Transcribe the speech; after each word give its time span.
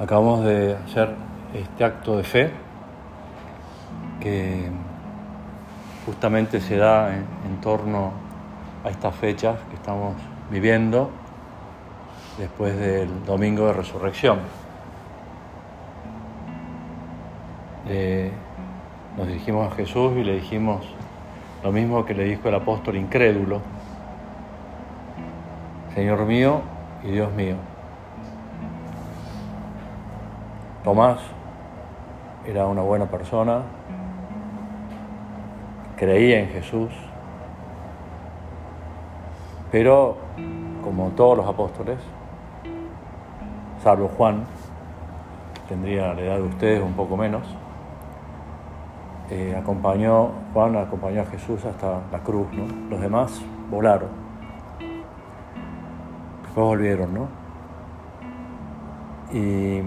Acabamos 0.00 0.44
de 0.44 0.76
hacer 0.76 1.12
este 1.52 1.82
acto 1.82 2.16
de 2.16 2.22
fe 2.22 2.50
que 4.20 4.70
justamente 6.06 6.60
se 6.60 6.76
da 6.76 7.16
en, 7.16 7.60
torno 7.60 8.12
a 8.84 8.90
estas 8.90 9.12
fechas 9.16 9.58
que 9.68 9.74
estamos 9.74 10.14
viviendo 10.52 11.10
después 12.38 12.78
del 12.78 13.24
domingo 13.24 13.66
de 13.66 13.72
resurrección. 13.72 14.38
nos 19.16 19.26
dirigimos 19.26 19.72
a 19.72 19.74
Jesús 19.74 20.12
y 20.16 20.22
le 20.22 20.34
dijimos 20.34 20.86
lo 21.64 21.72
mismo 21.72 22.04
que 22.04 22.14
le 22.14 22.22
dijo 22.24 22.48
el 22.48 22.54
apóstol 22.54 22.96
incrédulo, 22.96 23.60
Señor 25.92 26.24
mío 26.24 26.60
y 27.02 27.10
Dios 27.10 27.32
mío. 27.32 27.56
Tomás 30.88 31.18
era 32.46 32.66
una 32.66 32.80
buena 32.80 33.04
persona, 33.04 33.60
creía 35.98 36.40
en 36.40 36.48
Jesús, 36.48 36.88
pero 39.70 40.16
como 40.82 41.10
todos 41.10 41.36
los 41.36 41.46
apóstoles, 41.46 41.98
salvo 43.82 44.08
Juan, 44.16 44.46
tendría 45.68 46.14
la 46.14 46.22
edad 46.22 46.36
de 46.36 46.44
ustedes 46.44 46.82
un 46.82 46.94
poco 46.94 47.18
menos, 47.18 47.42
eh, 49.28 49.54
acompañó, 49.60 50.30
Juan 50.54 50.74
acompañó 50.74 51.20
a 51.20 51.26
Jesús 51.26 51.66
hasta 51.66 52.00
la 52.10 52.20
cruz, 52.20 52.46
¿no? 52.54 52.64
Los 52.88 52.98
demás 52.98 53.42
volaron. 53.70 54.08
Después 56.44 56.66
volvieron, 56.66 57.12
¿no? 57.12 57.28
Y 59.30 59.82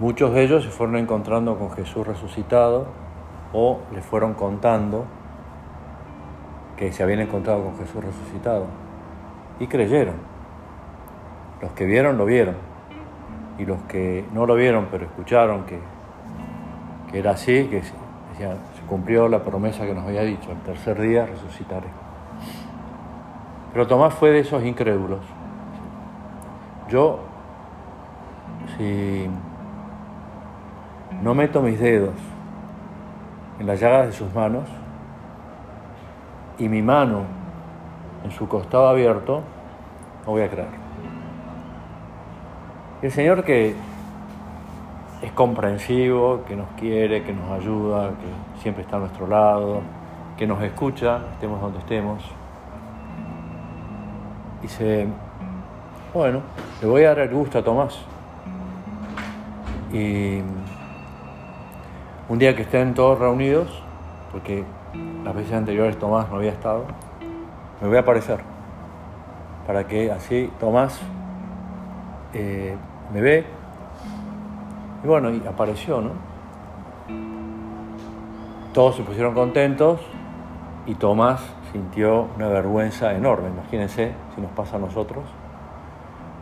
Muchos 0.00 0.32
de 0.32 0.44
ellos 0.44 0.62
se 0.62 0.70
fueron 0.70 0.96
encontrando 0.96 1.58
con 1.58 1.72
Jesús 1.72 2.06
resucitado 2.06 2.86
o 3.52 3.80
le 3.92 4.00
fueron 4.00 4.34
contando 4.34 5.06
que 6.76 6.92
se 6.92 7.02
habían 7.02 7.18
encontrado 7.18 7.64
con 7.64 7.76
Jesús 7.78 8.04
resucitado 8.04 8.66
y 9.58 9.66
creyeron. 9.66 10.14
Los 11.60 11.72
que 11.72 11.84
vieron 11.84 12.16
lo 12.16 12.26
vieron 12.26 12.54
y 13.58 13.64
los 13.64 13.82
que 13.82 14.24
no 14.32 14.46
lo 14.46 14.54
vieron 14.54 14.86
pero 14.88 15.06
escucharon 15.06 15.64
que, 15.64 15.80
que 17.10 17.18
era 17.18 17.32
así, 17.32 17.66
que 17.66 17.82
se 17.82 17.94
cumplió 18.88 19.28
la 19.28 19.42
promesa 19.42 19.84
que 19.84 19.94
nos 19.94 20.06
había 20.06 20.22
dicho, 20.22 20.52
el 20.52 20.58
tercer 20.58 21.00
día 21.00 21.26
resucitaré. 21.26 21.88
Pero 23.72 23.88
Tomás 23.88 24.14
fue 24.14 24.30
de 24.30 24.40
esos 24.40 24.62
incrédulos. 24.64 25.24
Yo, 26.88 27.18
si 28.76 29.28
no 31.22 31.34
meto 31.34 31.62
mis 31.62 31.78
dedos 31.80 32.14
en 33.58 33.66
las 33.66 33.80
llagas 33.80 34.06
de 34.06 34.12
sus 34.12 34.32
manos 34.34 34.64
y 36.58 36.68
mi 36.68 36.82
mano 36.82 37.22
en 38.24 38.30
su 38.30 38.48
costado 38.48 38.88
abierto, 38.88 39.42
no 40.26 40.32
voy 40.32 40.42
a 40.42 40.50
creer. 40.50 40.68
El 43.02 43.12
Señor 43.12 43.44
que 43.44 43.74
es 45.22 45.32
comprensivo, 45.32 46.44
que 46.46 46.56
nos 46.56 46.68
quiere, 46.78 47.22
que 47.22 47.32
nos 47.32 47.50
ayuda, 47.50 48.10
que 48.10 48.60
siempre 48.60 48.82
está 48.82 48.96
a 48.96 49.00
nuestro 49.00 49.26
lado, 49.26 49.80
que 50.36 50.46
nos 50.46 50.62
escucha, 50.62 51.20
estemos 51.32 51.60
donde 51.60 51.78
estemos. 51.78 52.24
Dice, 54.62 55.06
bueno, 56.14 56.42
le 56.80 56.88
voy 56.88 57.04
a 57.04 57.08
dar 57.08 57.20
el 57.20 57.30
gusto 57.30 57.58
a 57.58 57.62
Tomás. 57.62 57.98
Y 59.92 60.40
un 62.28 62.38
día 62.38 62.54
que 62.54 62.62
estén 62.62 62.94
todos 62.94 63.18
reunidos, 63.18 63.82
porque 64.32 64.64
las 65.24 65.34
veces 65.34 65.54
anteriores 65.54 65.98
Tomás 65.98 66.28
no 66.28 66.36
había 66.36 66.52
estado, 66.52 66.84
me 67.80 67.88
voy 67.88 67.96
a 67.96 68.00
aparecer, 68.00 68.40
para 69.66 69.86
que 69.86 70.12
así 70.12 70.50
Tomás 70.60 71.00
eh, 72.34 72.76
me 73.12 73.20
ve. 73.20 73.46
Y 75.02 75.06
bueno, 75.06 75.30
y 75.30 75.42
apareció, 75.46 76.00
¿no? 76.00 76.10
Todos 78.74 78.96
se 78.96 79.02
pusieron 79.02 79.32
contentos 79.32 80.00
y 80.86 80.94
Tomás 80.94 81.40
sintió 81.72 82.28
una 82.36 82.48
vergüenza 82.48 83.14
enorme. 83.14 83.48
Imagínense 83.48 84.12
si 84.34 84.40
nos 84.40 84.50
pasa 84.52 84.76
a 84.76 84.78
nosotros. 84.78 85.24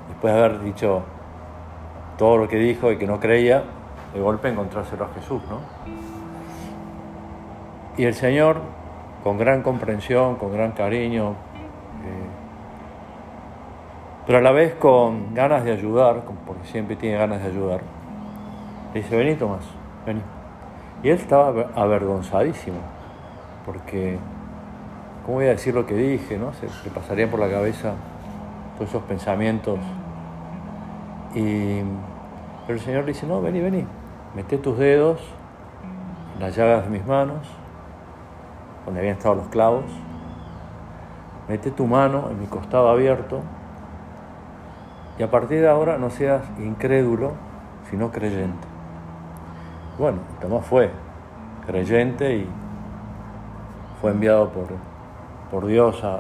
Después 0.09 0.35
de 0.35 0.41
haber 0.41 0.61
dicho 0.63 1.03
todo 2.19 2.39
lo 2.39 2.49
que 2.49 2.57
dijo 2.57 2.91
y 2.91 2.99
que 2.99 3.07
no 3.07 3.21
creía, 3.21 3.65
de 4.17 4.23
golpe 4.23 4.49
encontrárselo 4.49 5.05
a 5.05 5.09
Jesús, 5.09 5.43
¿no? 5.51 5.61
Y 7.99 8.05
el 8.05 8.15
Señor, 8.15 8.61
con 9.23 9.37
gran 9.37 9.63
comprensión, 9.63 10.37
con 10.37 10.53
gran 10.53 10.73
cariño, 10.73 11.31
eh, 11.31 12.27
pero 14.25 14.39
a 14.39 14.41
la 14.41 14.53
vez 14.53 14.75
con 14.75 15.35
ganas 15.35 15.65
de 15.65 15.73
ayudar, 15.73 16.23
porque 16.47 16.67
siempre 16.67 16.97
tiene 16.97 17.19
ganas 17.19 17.43
de 17.43 17.49
ayudar, 17.49 17.81
le 18.95 19.03
dice, 19.03 19.15
vení 19.17 19.35
Tomás, 19.35 19.65
vení. 20.07 20.23
Y 21.03 21.11
él 21.11 21.19
estaba 21.19 21.67
avergonzadísimo, 21.75 22.79
porque, 23.67 24.19
¿cómo 25.27 25.37
voy 25.37 25.47
a 25.47 25.51
decir 25.51 25.75
lo 25.75 25.85
que 25.85 25.95
dije? 25.95 26.39
¿no? 26.39 26.55
Se 26.55 26.67
le 26.67 26.91
pasarían 26.91 27.29
por 27.29 27.39
la 27.39 27.51
cabeza 27.51 27.93
todos 28.77 28.89
esos 28.89 29.03
pensamientos. 29.03 29.79
Y, 31.35 31.81
pero 32.67 32.79
el 32.79 32.81
Señor 32.81 33.05
le 33.05 33.13
dice, 33.13 33.27
no, 33.27 33.43
vení, 33.43 33.61
vení, 33.61 33.87
Mete 34.37 34.59
tus 34.59 34.77
dedos 34.77 35.19
en 36.35 36.41
las 36.41 36.55
llagas 36.55 36.85
de 36.85 36.91
mis 36.91 37.07
manos, 37.07 37.49
donde 38.85 39.01
habían 39.01 39.17
estado 39.17 39.37
los 39.37 39.47
clavos. 39.47 39.87
Mete 41.49 41.71
tu 41.71 41.87
mano 41.87 42.29
en 42.31 42.41
mi 42.41 42.47
costado 42.47 42.91
abierto. 42.91 43.41
Y 45.19 45.23
a 45.23 45.31
partir 45.31 45.63
de 45.63 45.69
ahora 45.71 45.97
no 45.97 46.11
seas 46.11 46.43
incrédulo, 46.59 47.33
sino 47.89 48.11
creyente. 48.11 48.69
Bueno, 49.99 50.19
Tomás 50.39 50.67
fue 50.67 50.91
creyente 51.67 52.37
y 52.37 52.51
fue 54.03 54.11
enviado 54.11 54.51
por, 54.51 54.67
por 55.51 55.65
Dios 55.65 56.05
a 56.05 56.19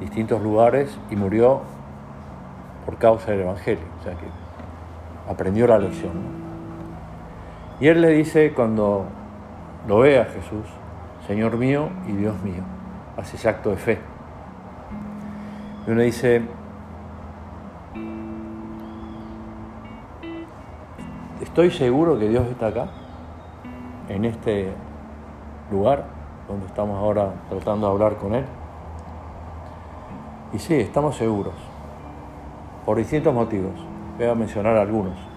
distintos 0.00 0.42
lugares 0.42 0.98
y 1.08 1.14
murió 1.14 1.60
por 2.84 2.96
causa 2.96 3.30
del 3.30 3.42
Evangelio. 3.42 3.84
O 4.00 4.02
sea 4.02 4.14
que 4.14 4.26
aprendió 5.30 5.68
la 5.68 5.78
lección. 5.78 6.47
Y 7.80 7.86
él 7.86 8.00
le 8.00 8.08
dice 8.08 8.52
cuando 8.54 9.06
lo 9.86 10.00
ve 10.00 10.20
a 10.20 10.24
Jesús, 10.24 10.66
Señor 11.26 11.56
mío 11.56 11.90
y 12.08 12.12
Dios 12.12 12.40
mío, 12.42 12.62
hace 13.16 13.36
ese 13.36 13.48
acto 13.48 13.70
de 13.70 13.76
fe. 13.76 13.98
Y 15.86 15.90
uno 15.90 16.02
dice, 16.02 16.42
estoy 21.40 21.70
seguro 21.70 22.18
que 22.18 22.28
Dios 22.28 22.46
está 22.48 22.68
acá, 22.68 22.88
en 24.08 24.24
este 24.24 24.72
lugar 25.70 26.04
donde 26.48 26.66
estamos 26.66 26.98
ahora 26.98 27.32
tratando 27.48 27.86
de 27.86 27.92
hablar 27.92 28.16
con 28.16 28.34
Él. 28.34 28.44
Y 30.52 30.58
sí, 30.58 30.74
estamos 30.74 31.16
seguros, 31.16 31.54
por 32.84 32.96
distintos 32.96 33.32
motivos. 33.32 33.72
Voy 34.16 34.26
a 34.26 34.34
mencionar 34.34 34.76
algunos. 34.76 35.27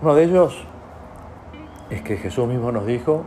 Uno 0.00 0.14
de 0.14 0.24
ellos 0.24 0.64
es 1.90 2.02
que 2.02 2.16
Jesús 2.16 2.46
mismo 2.46 2.70
nos 2.70 2.86
dijo, 2.86 3.24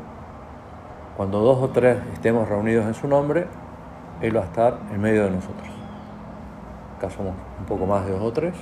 cuando 1.18 1.42
dos 1.42 1.62
o 1.62 1.70
tres 1.70 1.98
estemos 2.14 2.48
reunidos 2.48 2.86
en 2.86 2.94
su 2.94 3.10
nombre, 3.10 3.48
Él 4.22 4.38
va 4.38 4.42
a 4.42 4.45
estar 4.45 4.78
en 4.94 5.01
medio 5.01 5.25
de 5.25 5.31
nosotros. 5.31 5.68
Acá 6.98 7.10
somos 7.10 7.34
un 7.60 7.66
poco 7.66 7.86
más 7.86 8.06
de 8.06 8.13
dos 8.13 8.22
o 8.22 8.31
tres, 8.31 8.54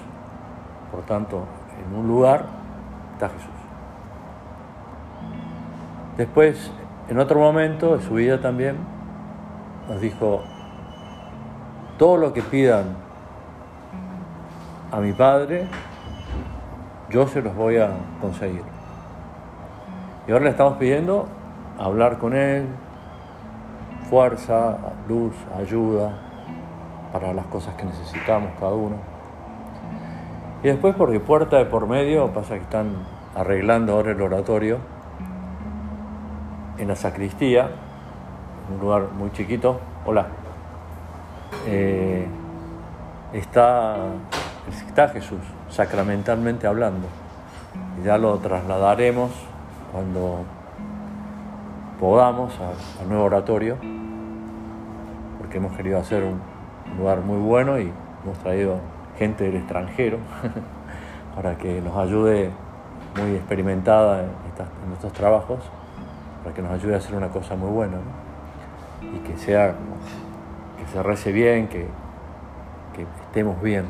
por 0.90 1.02
tanto, 1.04 1.44
en 1.88 1.96
un 1.96 2.08
lugar 2.08 2.46
está 3.14 3.30
Jesús. 3.30 3.50
Después, 6.18 6.72
en 7.10 7.20
otro 7.20 7.40
momento 7.40 7.96
de 7.96 8.04
su 8.04 8.16
vida 8.16 8.42
también, 8.42 8.78
nos 9.88 10.02
dijo, 10.02 10.42
todo 12.00 12.18
lo 12.18 12.34
que 12.34 12.42
pidan 12.42 12.96
a 14.92 15.00
mi 15.00 15.14
Padre, 15.14 15.68
yo 17.10 17.28
se 17.28 17.42
los 17.42 17.56
voy 17.56 17.78
a 17.78 17.92
conseguir. 18.22 18.64
Y 20.28 20.32
ahora 20.32 20.46
le 20.46 20.52
estamos 20.52 20.78
pidiendo 20.78 21.28
hablar 21.78 22.18
con 22.20 22.36
Él, 22.36 22.68
fuerza, 24.10 24.78
luz, 25.08 25.34
ayuda 25.58 26.12
para 27.12 27.34
las 27.34 27.46
cosas 27.48 27.74
que 27.76 27.86
necesitamos 27.86 28.52
cada 28.60 28.74
uno. 28.74 28.96
Y 30.64 30.68
después 30.68 30.94
porque 30.96 31.20
puerta 31.20 31.58
de 31.58 31.66
por 31.66 31.88
medio, 31.88 32.28
pasa 32.28 32.56
que 32.56 32.62
están 32.62 32.96
arreglando 33.36 33.94
ahora 33.94 34.12
el 34.12 34.22
oratorio 34.22 34.78
en 36.78 36.88
la 36.88 36.96
sacristía, 36.96 37.70
un 38.74 38.80
lugar 38.80 39.08
muy 39.18 39.32
chiquito. 39.32 39.80
Hola. 40.06 40.28
Eh, 41.66 42.26
está, 43.34 43.98
está 44.68 45.10
Jesús 45.10 45.40
sacramentalmente 45.70 46.68
hablando. 46.68 47.08
Y 48.00 48.06
ya 48.06 48.18
lo 48.18 48.38
trasladaremos 48.38 49.32
cuando 49.92 50.44
podamos 52.00 52.54
al 53.02 53.10
nuevo 53.10 53.26
oratorio, 53.26 53.78
porque 55.38 55.58
hemos 55.58 55.76
querido 55.76 56.00
hacer 56.00 56.24
un 56.24 56.40
lugar 56.98 57.22
muy 57.22 57.38
bueno 57.38 57.80
y 57.80 57.92
hemos 58.24 58.38
traído 58.40 58.78
gente 59.18 59.44
del 59.44 59.58
extranjero 59.58 60.18
para 61.36 61.58
que 61.58 61.82
nos 61.82 61.96
ayude 61.98 62.52
muy 63.20 63.36
experimentada 63.36 64.22
en, 64.22 64.30
estos 64.94 65.14
trabajos, 65.14 65.60
para 66.44 66.56
que 66.56 66.62
nos 66.62 66.72
ayude 66.72 66.96
a 66.96 66.98
hacer 66.98 67.16
una 67.16 67.30
cosa 67.30 67.56
muy 67.56 67.70
buena 67.70 67.98
y 69.02 69.20
que 69.20 69.38
sea 69.38 69.76
que 70.78 70.92
se 70.92 71.04
rece 71.04 71.32
bien, 71.32 71.68
que, 71.68 71.86
que 72.96 73.04
estemos 73.28 73.62
bien. 73.62 73.86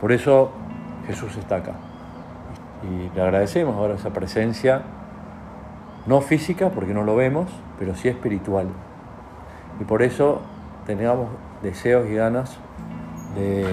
Por 0.00 0.12
eso 0.12 0.50
Jesús 1.06 1.36
está 1.36 1.56
acá. 1.56 1.72
Y 2.82 3.14
le 3.14 3.22
agradecemos 3.22 3.76
ahora 3.76 3.94
esa 3.94 4.10
presencia, 4.10 4.82
no 6.06 6.20
física 6.22 6.70
porque 6.70 6.94
no 6.94 7.04
lo 7.04 7.14
vemos, 7.16 7.50
pero 7.78 7.94
sí 7.94 8.08
espiritual. 8.08 8.68
Y 9.80 9.84
por 9.84 10.02
eso 10.02 10.40
tenemos 10.86 11.28
deseos 11.62 12.08
y 12.08 12.14
ganas 12.14 12.58
de 13.34 13.64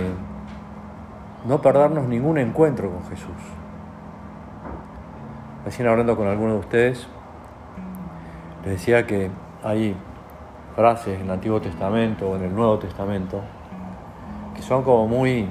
no 1.48 1.62
perdernos 1.62 2.08
ningún 2.08 2.38
encuentro 2.38 2.92
con 2.92 3.04
Jesús. 3.10 3.32
Recién 5.64 5.88
hablando 5.88 6.16
con 6.18 6.28
algunos 6.28 6.56
de 6.56 6.60
ustedes, 6.60 7.08
les 8.64 8.74
decía 8.74 9.08
que 9.08 9.32
hay 9.64 9.96
frases 10.76 11.20
en 11.20 11.26
el 11.26 11.32
Antiguo 11.32 11.62
Testamento 11.62 12.30
o 12.30 12.36
en 12.36 12.44
el 12.44 12.56
Nuevo 12.56 12.78
Testamento 12.80 13.42
que 14.58 14.62
son 14.64 14.84
como 14.84 15.08
muy 15.08 15.48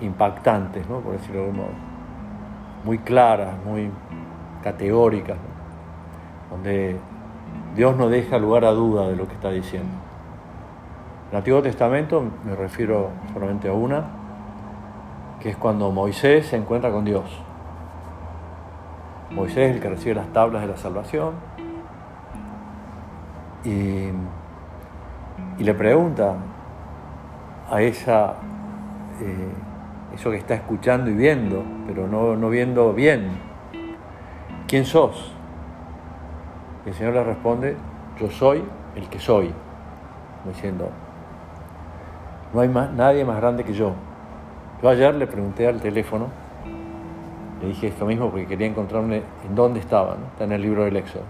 impactantes, 0.00 0.86
por 0.86 1.10
decirlo 1.10 1.40
de 1.40 1.46
algún 1.46 1.56
modo, 1.56 1.72
muy 2.84 2.98
claras, 2.98 3.56
muy 3.64 3.90
categóricas, 4.62 5.36
donde 6.50 6.96
Dios 7.74 7.96
no 7.96 8.08
deja 8.08 8.38
lugar 8.38 8.64
a 8.64 8.70
duda 8.70 9.08
de 9.08 9.16
lo 9.16 9.26
que 9.26 9.34
está 9.34 9.50
diciendo. 9.50 9.90
En 11.26 11.32
el 11.32 11.36
Antiguo 11.38 11.60
Testamento 11.62 12.22
me 12.44 12.54
refiero 12.54 13.08
solamente 13.32 13.68
a 13.68 13.72
una, 13.72 14.04
que 15.40 15.50
es 15.50 15.56
cuando 15.56 15.90
Moisés 15.90 16.46
se 16.46 16.56
encuentra 16.56 16.92
con 16.92 17.04
Dios. 17.04 17.24
Moisés 19.32 19.70
es 19.70 19.76
el 19.76 19.82
que 19.82 19.90
recibe 19.90 20.14
las 20.14 20.28
tablas 20.28 20.62
de 20.62 20.68
la 20.68 20.76
salvación 20.76 21.34
y, 23.66 24.10
le 25.62 25.74
pregunta 25.74 26.34
a 27.70 27.82
esa, 27.82 28.34
eh, 29.20 30.14
eso 30.14 30.30
que 30.30 30.36
está 30.36 30.54
escuchando 30.54 31.10
y 31.10 31.14
viendo, 31.14 31.64
pero 31.86 32.06
no, 32.06 32.36
no 32.36 32.48
viendo 32.48 32.92
bien, 32.92 33.30
¿quién 34.68 34.84
sos? 34.84 35.32
Y 36.84 36.90
el 36.90 36.94
Señor 36.94 37.14
le 37.14 37.24
responde, 37.24 37.76
yo 38.18 38.30
soy 38.30 38.62
el 38.94 39.08
que 39.08 39.18
soy, 39.18 39.52
diciendo, 40.46 40.90
no 42.54 42.60
hay 42.60 42.68
más, 42.68 42.92
nadie 42.92 43.24
más 43.24 43.36
grande 43.36 43.64
que 43.64 43.72
yo. 43.72 43.92
Yo 44.82 44.88
ayer 44.88 45.14
le 45.14 45.26
pregunté 45.26 45.66
al 45.66 45.80
teléfono, 45.80 46.28
le 47.60 47.68
dije 47.68 47.88
esto 47.88 48.06
mismo 48.06 48.30
porque 48.30 48.46
quería 48.46 48.66
encontrarme 48.66 49.22
en 49.46 49.54
dónde 49.54 49.80
estaba, 49.80 50.16
está 50.32 50.44
en 50.44 50.52
el 50.52 50.62
libro 50.62 50.84
del 50.84 50.96
Éxodo. 50.96 51.24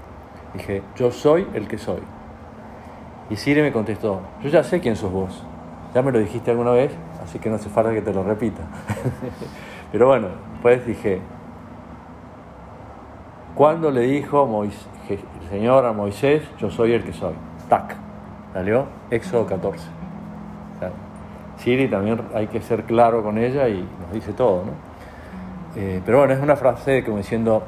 Dije, 0.53 0.83
yo 0.97 1.11
soy 1.11 1.47
el 1.55 1.67
que 1.69 1.79
soy. 1.79 2.01
Y 3.31 3.37
Siri 3.37 3.63
me 3.63 3.73
contestó, 3.73 4.21
yo 4.43 4.49
ya 4.51 4.63
sé 4.63 4.81
quién 4.81 4.97
sos 4.97 5.11
vos, 5.11 5.45
ya 5.95 6.03
me 6.03 6.13
lo 6.13 6.19
dijiste 6.19 6.51
alguna 6.51 6.73
vez, 6.73 6.93
así 7.23 7.39
que 7.39 7.49
no 7.49 7.57
hace 7.57 7.69
falta 7.69 7.93
que 7.93 8.03
te 8.03 8.13
lo 8.13 8.23
repita. 8.23 8.63
Pero 9.93 10.07
bueno, 10.07 10.29
pues 10.63 10.87
dije, 10.87 11.21
¿cuándo 13.55 13.91
le 13.91 14.03
dijo 14.03 14.65
el 14.65 15.49
Señor 15.49 15.87
a 15.87 15.93
Moisés, 15.93 16.43
yo 16.59 16.71
soy 16.71 16.93
el 16.93 17.05
que 17.05 17.13
soy? 17.13 17.35
Tac, 17.69 17.97
salió 18.53 18.87
Éxodo 19.11 19.47
14. 19.47 19.97
Siri 21.59 21.89
también 21.89 22.21
hay 22.35 22.49
que 22.49 22.61
ser 22.61 22.85
claro 22.85 23.23
con 23.23 23.39
ella 23.39 23.69
y 23.69 23.89
nos 24.01 24.13
dice 24.13 24.33
todo, 24.33 24.65
¿no? 24.65 24.73
Eh, 25.81 26.01
pero 26.05 26.19
bueno, 26.19 26.35
es 26.35 26.41
una 26.41 26.57
frase 26.57 27.05
como 27.05 27.19
diciendo, 27.19 27.63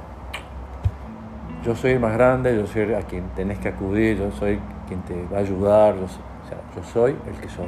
yo 1.64 1.74
soy 1.74 1.92
el 1.92 2.00
más 2.00 2.12
grande, 2.14 2.54
yo 2.54 2.66
soy 2.66 2.92
a 2.94 3.00
quien 3.02 3.24
tenés 3.36 3.58
que 3.58 3.68
acudir, 3.68 4.18
yo 4.18 4.30
soy 4.32 4.58
quien 4.86 5.00
te 5.02 5.14
va 5.32 5.38
a 5.38 5.40
ayudar, 5.40 5.94
yo, 5.96 6.06
yo 6.76 6.82
soy 6.84 7.16
el 7.26 7.40
que 7.40 7.48
soy. 7.48 7.66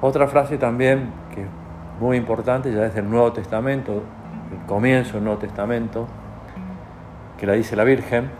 Otra 0.00 0.28
frase 0.28 0.58
también 0.58 1.10
que 1.34 1.42
es 1.42 1.48
muy 2.00 2.16
importante, 2.16 2.72
ya 2.72 2.82
desde 2.82 3.00
el 3.00 3.10
Nuevo 3.10 3.32
Testamento, 3.32 4.02
el 4.52 4.66
comienzo 4.66 5.14
del 5.14 5.24
Nuevo 5.24 5.38
Testamento, 5.38 6.06
que 7.38 7.46
la 7.46 7.54
dice 7.54 7.76
la 7.76 7.84
Virgen, 7.84 8.30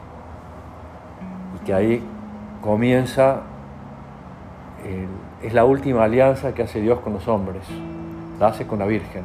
y 1.57 1.65
que 1.65 1.75
ahí 1.75 2.03
comienza 2.63 3.43
es 5.43 5.53
la 5.53 5.65
última 5.65 6.05
alianza 6.05 6.55
que 6.55 6.63
hace 6.63 6.81
Dios 6.81 7.01
con 7.01 7.13
los 7.13 7.27
hombres. 7.29 7.63
La 8.39 8.49
hace 8.49 8.67
con 8.67 8.79
la 8.79 8.87
Virgen, 8.87 9.25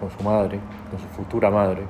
con 0.00 0.10
su, 0.10 0.22
madre, 0.22 0.58
con 0.90 0.98
su 0.98 1.06
futura 1.08 1.50
madre. 1.50 1.82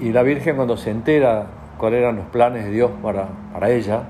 Y 0.00 0.12
la 0.12 0.22
Virgen 0.22 0.56
cuando 0.56 0.76
se 0.76 0.90
entera 0.90 1.46
cuáles 1.78 2.00
eran 2.00 2.16
los 2.16 2.26
planes 2.26 2.64
de 2.64 2.70
Dios 2.70 2.90
para, 3.02 3.28
para 3.52 3.70
ella, 3.70 4.02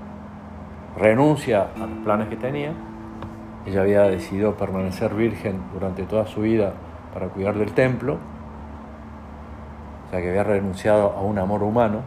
renuncia 0.96 1.68
a 1.76 1.86
los 1.86 1.98
planes 2.04 2.28
que 2.28 2.36
tenía. 2.36 2.72
Ella 3.66 3.82
había 3.82 4.02
decidido 4.02 4.54
permanecer 4.54 5.14
virgen 5.14 5.60
durante 5.72 6.04
toda 6.04 6.26
su 6.26 6.40
vida 6.42 6.72
para 7.12 7.28
cuidar 7.28 7.56
del 7.56 7.72
templo, 7.72 8.18
o 10.06 10.10
sea 10.10 10.20
que 10.20 10.30
había 10.30 10.44
renunciado 10.44 11.10
a 11.10 11.20
un 11.20 11.38
amor 11.38 11.62
humano. 11.62 12.00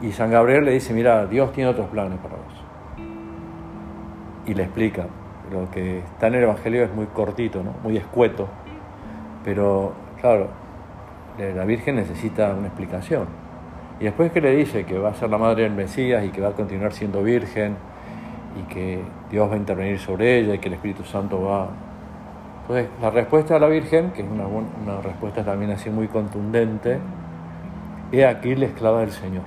Y 0.00 0.12
San 0.12 0.30
Gabriel 0.30 0.64
le 0.64 0.72
dice, 0.72 0.92
mira, 0.92 1.26
Dios 1.26 1.52
tiene 1.52 1.70
otros 1.70 1.88
planes 1.88 2.18
para 2.18 2.36
vos 2.36 2.62
y 4.46 4.54
le 4.54 4.64
explica. 4.64 5.06
Lo 5.50 5.70
que 5.70 5.98
está 5.98 6.28
en 6.28 6.34
el 6.34 6.44
Evangelio 6.44 6.84
es 6.84 6.94
muy 6.94 7.06
cortito, 7.06 7.62
¿no? 7.62 7.74
muy 7.82 7.96
escueto, 7.96 8.48
pero 9.44 9.92
claro, 10.20 10.48
la 11.38 11.64
Virgen 11.64 11.96
necesita 11.96 12.54
una 12.54 12.68
explicación. 12.68 13.26
Y 14.00 14.04
después 14.04 14.32
que 14.32 14.40
le 14.40 14.54
dice 14.56 14.84
que 14.84 14.98
va 14.98 15.10
a 15.10 15.14
ser 15.14 15.30
la 15.30 15.38
madre 15.38 15.64
del 15.64 15.72
Mesías 15.72 16.24
y 16.24 16.30
que 16.30 16.40
va 16.40 16.48
a 16.48 16.52
continuar 16.52 16.92
siendo 16.92 17.22
virgen 17.22 17.76
y 18.58 18.62
que 18.72 19.02
Dios 19.30 19.48
va 19.50 19.54
a 19.54 19.56
intervenir 19.56 19.98
sobre 19.98 20.38
ella 20.38 20.54
y 20.54 20.58
que 20.58 20.68
el 20.68 20.74
Espíritu 20.74 21.04
Santo 21.04 21.42
va... 21.42 21.68
Entonces, 22.62 22.88
la 23.00 23.10
respuesta 23.10 23.54
de 23.54 23.60
la 23.60 23.66
Virgen, 23.66 24.12
que 24.12 24.22
es 24.22 24.28
una, 24.28 24.46
una 24.46 25.00
respuesta 25.02 25.44
también 25.44 25.72
así 25.72 25.90
muy 25.90 26.08
contundente, 26.08 26.98
he 28.12 28.26
aquí 28.26 28.54
la 28.54 28.66
esclava 28.66 29.00
del 29.00 29.10
Señor, 29.10 29.42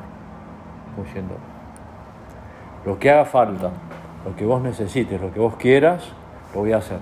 diciendo, 1.04 1.36
lo 2.86 3.00
que 3.00 3.12
haga 3.12 3.26
falta, 3.26 3.72
lo 4.26 4.36
que 4.36 4.46
vos 4.46 4.62
necesites, 4.62 5.22
lo 5.22 5.32
que 5.32 5.40
vos 5.40 5.56
quieras, 5.56 6.12
lo 6.54 6.62
voy 6.62 6.74
a 6.74 6.78
hacer. 6.78 7.00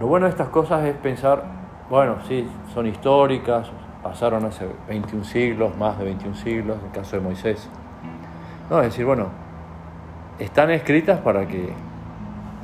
Lo 0.00 0.06
bueno 0.06 0.26
de 0.26 0.30
estas 0.30 0.48
cosas 0.48 0.84
es 0.84 0.94
pensar, 0.96 1.44
bueno, 1.88 2.16
sí, 2.28 2.46
son 2.74 2.86
históricas, 2.86 3.70
pasaron 4.02 4.44
hace 4.44 4.66
21 4.88 5.24
siglos, 5.24 5.76
más 5.76 5.98
de 5.98 6.04
21 6.04 6.36
siglos, 6.36 6.78
en 6.80 6.86
el 6.86 6.92
caso 6.92 7.16
de 7.16 7.22
Moisés. 7.22 7.68
No, 8.68 8.80
es 8.80 8.86
decir, 8.86 9.06
bueno, 9.06 9.28
están 10.38 10.70
escritas 10.70 11.20
para 11.20 11.46
que 11.46 11.72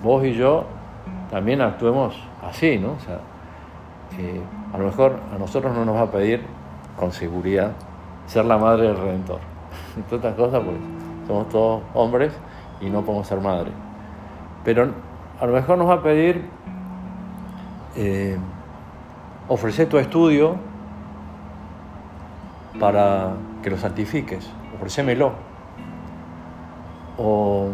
vos 0.02 0.24
y 0.24 0.34
yo 0.34 0.64
también 1.30 1.60
actuemos 1.60 2.14
así, 2.42 2.78
¿no? 2.78 2.92
O 2.92 3.00
sea, 3.00 3.20
a 4.72 4.78
lo 4.78 4.84
mejor 4.84 5.18
a 5.34 5.38
nosotros 5.38 5.74
no 5.74 5.84
nos 5.84 5.96
va 5.96 6.02
a 6.02 6.10
pedir 6.10 6.42
con 6.98 7.12
seguridad 7.12 7.72
ser 8.26 8.44
la 8.44 8.58
madre 8.58 8.88
del 8.88 8.96
Redentor. 8.96 9.40
Entre 9.96 10.16
otras 10.16 10.34
cosas, 10.34 10.62
pues 10.62 10.76
somos 11.26 11.48
todos 11.48 11.82
hombres 11.94 12.32
y 12.80 12.90
no 12.90 13.02
podemos 13.02 13.26
ser 13.26 13.40
madre. 13.40 13.70
Pero 14.64 14.90
a 15.40 15.46
lo 15.46 15.52
mejor 15.52 15.78
nos 15.78 15.88
va 15.88 15.94
a 15.94 16.02
pedir 16.02 16.44
eh, 17.96 18.36
ofrecer 19.48 19.88
tu 19.88 19.98
estudio 19.98 20.56
para 22.78 23.32
que 23.62 23.70
lo 23.70 23.78
santifiques, 23.78 24.48
ofrecémelo. 24.76 25.51
O 27.18 27.68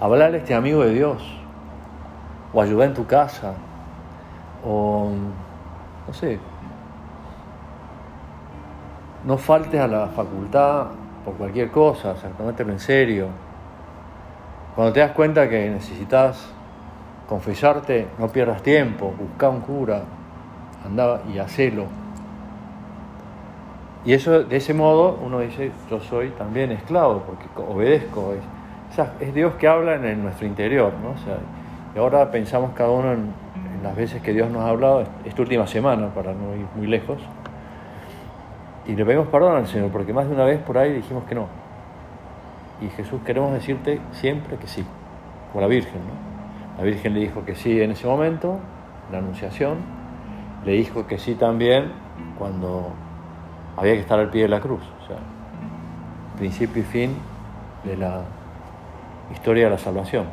hablarle 0.00 0.38
a 0.38 0.40
este 0.40 0.54
amigo 0.54 0.82
de 0.82 0.94
Dios, 0.94 1.22
o 2.52 2.60
ayudar 2.60 2.88
en 2.88 2.94
tu 2.94 3.06
casa, 3.06 3.54
o 4.64 5.10
no 6.06 6.12
sé, 6.12 6.38
no 9.24 9.38
faltes 9.38 9.80
a 9.80 9.88
la 9.88 10.06
facultad 10.08 10.86
por 11.24 11.34
cualquier 11.34 11.70
cosa, 11.70 12.10
o 12.12 12.16
sea, 12.16 12.30
tomátelo 12.30 12.72
en 12.72 12.80
serio. 12.80 13.28
Cuando 14.74 14.92
te 14.92 15.00
das 15.00 15.12
cuenta 15.12 15.48
que 15.48 15.70
necesitas 15.70 16.46
confesarte, 17.28 18.08
no 18.18 18.28
pierdas 18.28 18.62
tiempo, 18.62 19.14
busca 19.18 19.48
un 19.48 19.60
cura, 19.60 20.02
anda 20.84 21.22
y 21.32 21.38
hacelo. 21.38 21.86
Y 24.04 24.12
eso, 24.12 24.44
de 24.44 24.56
ese 24.56 24.74
modo, 24.74 25.18
uno 25.24 25.40
dice, 25.40 25.72
yo 25.90 26.00
soy 26.00 26.30
también 26.30 26.72
esclavo, 26.72 27.22
porque 27.26 27.46
obedezco, 27.56 28.34
es 29.20 29.34
Dios 29.34 29.54
que 29.54 29.66
habla 29.68 29.94
en, 29.94 30.22
nuestro 30.22 30.46
interior, 30.46 30.92
¿no? 31.02 31.10
O 31.10 31.18
sea, 31.18 31.38
y 31.94 31.98
ahora 31.98 32.30
pensamos 32.30 32.72
cada 32.74 32.90
uno 32.90 33.12
en, 33.12 33.18
en, 33.20 33.82
las 33.82 33.96
veces 33.96 34.22
que 34.22 34.32
Dios 34.32 34.50
nos 34.50 34.62
ha 34.62 34.68
hablado, 34.68 35.04
esta 35.24 35.42
última 35.42 35.66
semana, 35.66 36.08
para 36.14 36.32
no 36.32 36.54
ir 36.54 36.66
muy 36.76 36.86
lejos, 36.86 37.18
y 38.86 38.94
le 38.94 39.04
pedimos 39.04 39.28
perdón 39.28 39.56
al 39.56 39.66
Señor, 39.66 39.90
porque 39.90 40.12
más 40.12 40.28
de 40.28 40.34
una 40.34 40.44
vez 40.44 40.60
por 40.60 40.78
ahí 40.78 40.92
dijimos 40.92 41.24
que 41.24 41.34
no. 41.34 41.48
Y 42.80 42.88
Jesús 42.88 43.20
queremos 43.24 43.52
decirte 43.52 44.00
siempre 44.12 44.56
que 44.56 44.66
sí, 44.66 44.84
como 45.52 45.62
la 45.62 45.68
Virgen, 45.68 46.00
¿no? 46.00 46.78
La 46.78 46.84
Virgen 46.84 47.14
le 47.14 47.20
dijo 47.20 47.44
que 47.44 47.54
sí 47.54 47.80
en 47.80 47.92
ese 47.92 48.06
momento, 48.06 48.58
la 49.10 49.18
Anunciación, 49.18 49.78
le 50.64 50.72
dijo 50.72 51.06
que 51.06 51.18
sí 51.18 51.34
también 51.34 51.92
cuando 52.38 52.92
había 53.76 53.94
que 53.94 54.00
estar 54.00 54.18
al 54.18 54.30
pie 54.30 54.42
de 54.42 54.48
la 54.48 54.60
cruz, 54.60 54.82
o 55.02 55.06
sea, 55.06 55.18
principio 56.36 56.82
y 56.82 56.84
fin 56.84 57.16
de 57.84 57.96
la 57.96 58.22
historia 59.32 59.64
de 59.64 59.70
la 59.70 59.78
salvación. 59.78 60.26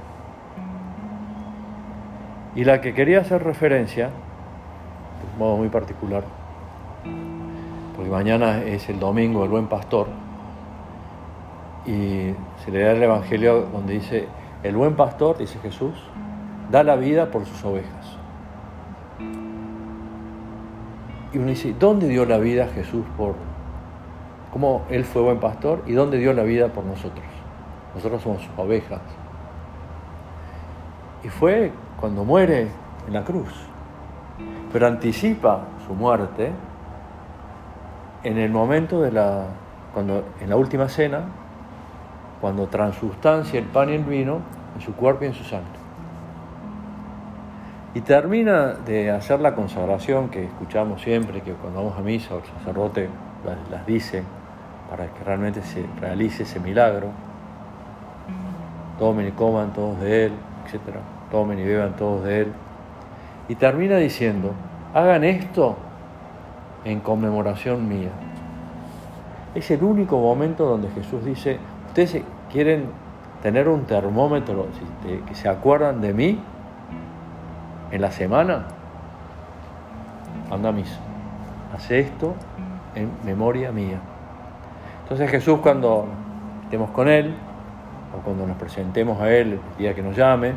Y 2.55 2.63
la 2.65 2.81
que 2.81 2.93
quería 2.93 3.21
hacer 3.21 3.43
referencia, 3.43 4.07
de 4.07 5.39
modo 5.39 5.57
muy 5.57 5.69
particular, 5.69 6.23
porque 7.95 8.11
mañana 8.11 8.63
es 8.63 8.89
el 8.89 8.99
domingo 8.99 9.41
del 9.41 9.49
buen 9.49 9.67
pastor, 9.67 10.07
y 11.85 12.33
se 12.63 12.71
le 12.71 12.83
da 12.83 12.91
el 12.91 13.01
Evangelio 13.01 13.67
donde 13.71 13.93
dice, 13.93 14.27
el 14.63 14.75
buen 14.75 14.95
pastor, 14.95 15.37
dice 15.37 15.57
Jesús, 15.59 15.93
da 16.69 16.83
la 16.83 16.95
vida 16.95 17.31
por 17.31 17.45
sus 17.45 17.63
ovejas. 17.63 18.17
Y 21.33 21.37
uno 21.37 21.47
dice, 21.47 21.73
¿dónde 21.79 22.07
dio 22.07 22.25
la 22.25 22.37
vida 22.37 22.67
Jesús 22.67 23.05
por... 23.17 23.35
¿Cómo 24.51 24.83
Él 24.89 25.05
fue 25.05 25.21
buen 25.21 25.39
pastor 25.39 25.81
y 25.87 25.93
dónde 25.93 26.17
dio 26.17 26.33
la 26.33 26.43
vida 26.43 26.67
por 26.67 26.83
nosotros? 26.83 27.30
Nosotros 27.95 28.21
somos 28.21 28.41
sus 28.41 28.51
ovejas. 28.57 29.01
Y 31.23 31.29
fue 31.29 31.71
cuando 31.99 32.23
muere 32.23 32.67
en 33.07 33.13
la 33.13 33.23
cruz. 33.23 33.53
Pero 34.71 34.87
anticipa 34.87 35.65
su 35.85 35.93
muerte 35.93 36.51
en 38.23 38.37
el 38.37 38.51
momento 38.51 39.01
de 39.01 39.11
la, 39.11 39.45
cuando, 39.93 40.23
en 40.39 40.49
la 40.49 40.55
última 40.55 40.87
cena, 40.87 41.21
cuando 42.39 42.67
transustancia 42.67 43.59
el 43.59 43.65
pan 43.65 43.89
y 43.89 43.93
el 43.93 44.03
vino 44.03 44.39
en 44.75 44.81
su 44.81 44.93
cuerpo 44.93 45.25
y 45.25 45.27
en 45.27 45.33
su 45.33 45.43
sangre. 45.43 45.81
Y 47.93 48.01
termina 48.01 48.67
de 48.73 49.11
hacer 49.11 49.41
la 49.41 49.53
consagración 49.53 50.29
que 50.29 50.45
escuchamos 50.45 51.01
siempre, 51.01 51.41
que 51.41 51.51
cuando 51.53 51.83
vamos 51.83 51.97
a 51.97 52.01
misa 52.01 52.35
el 52.35 52.43
sacerdote 52.57 53.09
las, 53.69 53.85
dice 53.85 54.23
para 54.89 55.07
que 55.07 55.23
realmente 55.23 55.61
se 55.61 55.85
realice 55.99 56.43
ese 56.43 56.59
milagro. 56.59 57.09
Tomen 59.01 59.27
y 59.27 59.31
coman 59.31 59.73
todos 59.73 59.99
de 59.99 60.25
él, 60.25 60.33
etc. 60.63 60.97
Tomen 61.31 61.57
y 61.57 61.63
beban 61.63 61.95
todos 61.95 62.23
de 62.23 62.41
él. 62.41 62.53
Y 63.47 63.55
termina 63.55 63.97
diciendo, 63.97 64.51
hagan 64.93 65.23
esto 65.23 65.75
en 66.85 66.99
conmemoración 66.99 67.89
mía. 67.89 68.11
Es 69.55 69.71
el 69.71 69.83
único 69.83 70.19
momento 70.19 70.67
donde 70.67 70.87
Jesús 70.91 71.25
dice, 71.25 71.57
ustedes 71.87 72.21
quieren 72.51 72.91
tener 73.41 73.67
un 73.69 73.85
termómetro, 73.85 74.67
que 75.27 75.33
se 75.33 75.49
acuerdan 75.49 75.99
de 75.99 76.13
mí 76.13 76.39
en 77.89 78.01
la 78.01 78.11
semana, 78.11 78.67
anda 80.51 80.69
a 80.69 80.71
misa. 80.73 80.99
Hace 81.73 82.01
esto 82.01 82.35
en 82.93 83.09
memoria 83.25 83.71
mía. 83.71 83.99
Entonces 85.01 85.27
Jesús 85.31 85.57
cuando 85.59 86.05
estemos 86.65 86.91
con 86.91 87.07
Él, 87.07 87.33
o 88.15 88.21
cuando 88.23 88.45
nos 88.45 88.57
presentemos 88.57 89.19
a 89.21 89.31
Él 89.31 89.53
el 89.53 89.77
día 89.77 89.93
que 89.93 90.01
nos 90.01 90.15
llame, 90.15 90.53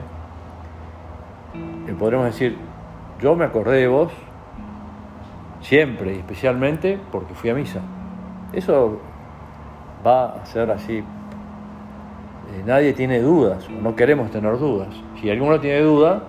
le 1.86 1.92
podremos 1.94 2.26
decir, 2.26 2.56
yo 3.20 3.36
me 3.36 3.44
acordé 3.44 3.78
de 3.78 3.88
vos 3.88 4.12
siempre 5.60 6.14
y 6.14 6.18
especialmente 6.18 6.98
porque 7.12 7.34
fui 7.34 7.50
a 7.50 7.54
misa. 7.54 7.80
Eso 8.52 8.98
va 10.06 10.34
a 10.34 10.46
ser 10.46 10.70
así. 10.70 10.98
Eh, 10.98 12.62
nadie 12.66 12.92
tiene 12.92 13.20
dudas, 13.20 13.68
no 13.70 13.96
queremos 13.96 14.30
tener 14.30 14.58
dudas. 14.58 14.88
Si 15.20 15.30
alguno 15.30 15.60
tiene 15.60 15.80
duda, 15.80 16.24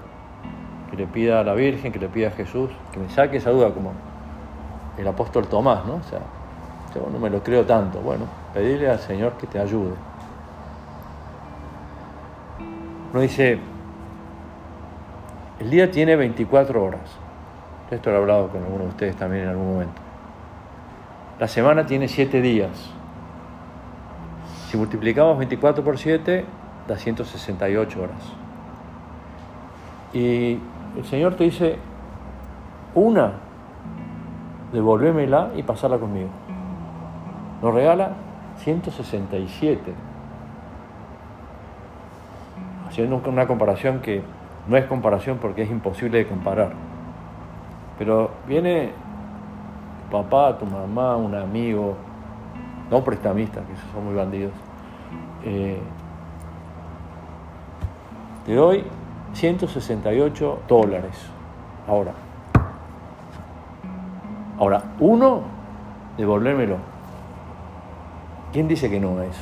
que 0.89 0.97
le 0.97 1.07
pida 1.07 1.41
a 1.41 1.43
la 1.43 1.53
Virgen, 1.53 1.91
que 1.91 1.99
le 1.99 2.07
pida 2.07 2.29
a 2.29 2.31
Jesús, 2.31 2.69
que 2.91 2.99
me 2.99 3.09
saque 3.09 3.37
esa 3.37 3.51
duda 3.51 3.73
como 3.73 3.91
el 4.97 5.07
apóstol 5.07 5.47
Tomás, 5.47 5.85
¿no? 5.85 5.95
O 5.95 6.03
sea, 6.03 6.19
yo 6.93 7.09
no 7.11 7.19
me 7.19 7.29
lo 7.29 7.43
creo 7.43 7.65
tanto. 7.65 7.99
Bueno, 7.99 8.25
pedirle 8.53 8.89
al 8.89 8.99
Señor 8.99 9.33
que 9.33 9.47
te 9.47 9.59
ayude. 9.59 9.93
Uno 13.15 13.21
dice, 13.21 13.59
el 15.61 15.69
día 15.69 15.89
tiene 15.89 16.17
24 16.17 16.83
horas. 16.83 17.15
Esto 17.89 18.09
lo 18.09 18.17
he 18.17 18.19
hablado 18.19 18.49
con 18.49 18.61
alguno 18.61 18.83
de 18.83 18.89
ustedes 18.89 19.15
también 19.15 19.43
en 19.43 19.49
algún 19.51 19.71
momento. 19.71 20.01
La 21.39 21.47
semana 21.47 21.85
tiene 21.85 22.09
7 22.09 22.41
días. 22.41 22.91
Si 24.67 24.75
multiplicamos 24.75 25.37
24 25.37 25.81
por 25.81 25.97
7, 25.97 26.43
da 26.89 26.97
168 26.97 28.03
horas. 28.03 28.33
Y 30.11 30.59
el 30.97 31.05
Señor 31.05 31.35
te 31.35 31.45
dice, 31.45 31.77
una, 32.95 33.31
devolvémela 34.73 35.51
y 35.55 35.63
pasarla 35.63 35.99
conmigo. 35.99 36.31
Nos 37.61 37.73
regala 37.73 38.09
167. 38.57 39.93
Una 42.97 43.45
comparación 43.45 43.99
que 43.99 44.21
no 44.67 44.77
es 44.77 44.85
comparación 44.85 45.37
porque 45.37 45.63
es 45.63 45.69
imposible 45.69 46.19
de 46.19 46.27
comparar. 46.27 46.71
Pero 47.97 48.31
viene 48.47 48.91
tu 50.05 50.17
papá, 50.17 50.57
tu 50.57 50.65
mamá, 50.65 51.15
un 51.17 51.35
amigo, 51.35 51.95
no 52.89 53.03
prestamistas, 53.03 53.65
que 53.65 53.73
esos 53.73 53.89
son 53.91 54.05
muy 54.05 54.15
bandidos. 54.15 54.53
Eh, 55.43 55.77
te 58.45 58.53
doy 58.53 58.83
168 59.33 60.59
dólares. 60.67 61.29
Ahora. 61.87 62.13
Ahora, 64.57 64.83
uno, 64.99 65.41
devolvérmelo. 66.17 66.77
¿Quién 68.53 68.67
dice 68.69 68.89
que 68.89 68.99
no 68.99 69.21
es? 69.21 69.35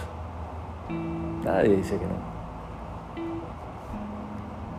Nadie 1.43 1.75
dice 1.75 1.98
que 1.98 2.05
no. 2.05 2.32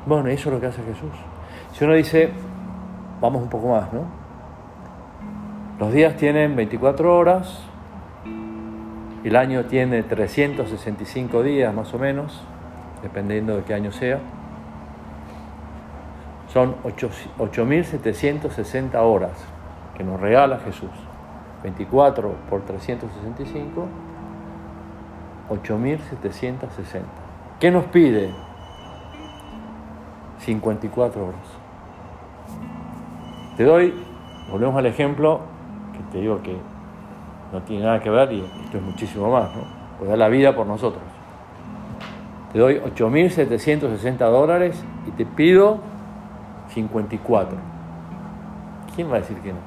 Bueno, 0.07 0.29
eso 0.29 0.49
es 0.49 0.55
lo 0.55 0.61
que 0.61 0.67
hace 0.67 0.83
Jesús. 0.83 1.13
Si 1.73 1.85
uno 1.85 1.95
dice, 1.95 2.31
vamos 3.21 3.43
un 3.43 3.49
poco 3.49 3.69
más, 3.69 3.93
¿no? 3.93 4.03
Los 5.79 5.93
días 5.93 6.17
tienen 6.17 6.55
24 6.57 7.17
horas, 7.17 7.63
el 9.25 9.37
año 9.37 9.65
tiene 9.65 10.03
365 10.03 11.43
días 11.43 11.75
más 11.75 11.93
o 11.95 11.99
menos, 11.99 12.43
dependiendo 13.03 13.57
de 13.57 13.65
qué 13.65 13.75
año 13.75 13.91
sea 13.91 14.21
son 16.55 16.77
8.760 16.85 18.95
horas 18.95 19.33
que 19.97 20.05
nos 20.05 20.21
regala 20.21 20.61
Jesús. 20.61 20.91
24 21.65 22.33
por 22.49 22.65
365, 22.65 23.89
8.760. 25.51 27.03
¿Qué 27.59 27.73
nos 27.73 27.87
pide? 27.87 28.31
54 30.45 31.25
horas. 31.25 31.41
Te 33.57 33.65
doy, 33.65 33.95
volvemos 34.51 34.77
al 34.77 34.87
ejemplo, 34.87 35.41
que 35.93 36.13
te 36.13 36.21
digo 36.21 36.43
que 36.43 36.57
no 37.53 37.63
tiene 37.63 37.85
nada 37.85 38.01
que 38.01 38.11
ver 38.11 38.33
y 38.33 38.45
esto 38.65 38.79
es 38.79 38.83
muchísimo 38.83 39.31
más, 39.31 39.55
¿no? 39.55 39.63
Pues 39.99 40.11
da 40.11 40.17
la 40.17 40.29
vida 40.29 40.55
por 40.55 40.67
nosotros. 40.67 41.03
Te 42.53 42.59
doy 42.59 42.77
8.760 42.77 44.19
dólares 44.19 44.85
y 45.07 45.11
te 45.13 45.25
pido 45.25 45.79
54. 46.69 47.57
¿Quién 48.95 49.11
va 49.11 49.17
a 49.17 49.21
decir 49.21 49.39
que 49.39 49.53
no? 49.53 49.59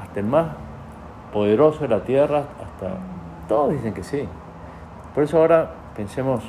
Hasta 0.00 0.20
el 0.20 0.26
más 0.26 0.48
poderoso 1.32 1.80
de 1.80 1.88
la 1.88 2.02
tierra, 2.02 2.44
hasta 2.62 2.96
todos 3.48 3.72
dicen 3.72 3.92
que 3.92 4.02
sí. 4.02 4.26
Por 5.14 5.24
eso 5.24 5.38
ahora 5.38 5.70
pensemos 5.96 6.42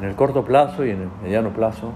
en 0.00 0.06
el 0.06 0.14
corto 0.14 0.44
plazo 0.44 0.84
y 0.84 0.90
en 0.90 1.02
el 1.02 1.08
mediano 1.22 1.50
plazo 1.50 1.92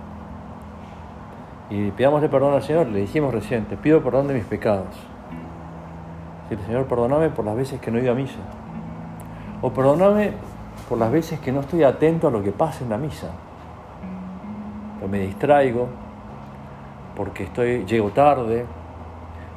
y 1.71 1.91
pidámosle 1.91 2.29
perdón 2.29 2.55
al 2.55 2.63
Señor. 2.63 2.87
Le 2.87 3.01
dijimos 3.01 3.33
recién, 3.33 3.65
pido 3.83 4.03
perdón 4.03 4.29
de 4.29 4.35
mis 4.35 4.45
pecados. 4.45 4.95
Señor, 6.67 6.87
perdóname 6.87 7.29
por 7.29 7.45
las 7.45 7.57
veces 7.57 7.81
que 7.81 7.91
no 7.91 7.99
he 7.99 8.03
ido 8.03 8.13
a 8.13 8.15
misa. 8.15 8.39
O 9.61 9.71
perdóname 9.71 10.33
por 10.89 10.99
las 10.99 11.13
veces 11.13 11.41
que 11.41 11.53
no 11.53 11.61
estoy 11.61 11.83
atento 11.83 12.29
a 12.29 12.31
lo 12.31 12.43
que 12.43 12.53
pasa 12.53 12.85
en 12.85 12.91
la 12.91 12.97
misa 12.97 13.29
me 15.07 15.21
distraigo, 15.21 15.89
porque 17.17 17.45
estoy, 17.45 17.85
llego 17.85 18.11
tarde, 18.11 18.65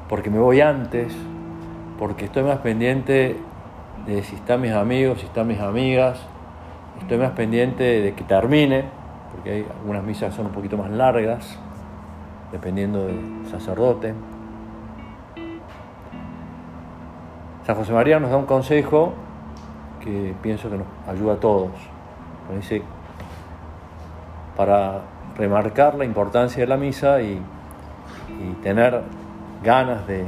porque 0.07 0.29
me 0.29 0.39
voy 0.39 0.61
antes, 0.61 1.15
porque 1.97 2.25
estoy 2.25 2.43
más 2.43 2.59
pendiente 2.59 3.37
de 4.05 4.23
si 4.23 4.35
están 4.35 4.61
mis 4.61 4.71
amigos, 4.71 5.19
si 5.19 5.25
están 5.25 5.47
mis 5.47 5.59
amigas, 5.59 6.19
estoy 7.01 7.17
más 7.17 7.31
pendiente 7.31 7.83
de 7.83 8.13
que 8.13 8.23
termine, 8.23 8.85
porque 9.31 9.51
hay 9.51 9.67
algunas 9.79 10.03
misas 10.03 10.29
que 10.29 10.37
son 10.37 10.47
un 10.47 10.51
poquito 10.51 10.77
más 10.77 10.89
largas, 10.91 11.57
dependiendo 12.51 13.05
del 13.05 13.45
sacerdote. 13.49 14.13
San 17.65 17.75
José 17.75 17.93
María 17.93 18.19
nos 18.19 18.31
da 18.31 18.37
un 18.37 18.45
consejo 18.45 19.13
que 19.99 20.33
pienso 20.41 20.69
que 20.69 20.77
nos 20.77 20.87
ayuda 21.07 21.33
a 21.33 21.37
todos. 21.37 21.71
Dice, 22.55 22.81
para 24.57 25.01
remarcar 25.37 25.95
la 25.95 26.05
importancia 26.05 26.61
de 26.61 26.67
la 26.67 26.75
misa 26.75 27.21
y, 27.21 27.39
y 28.29 28.53
tener 28.61 29.01
ganas 29.63 30.05
de 30.07 30.25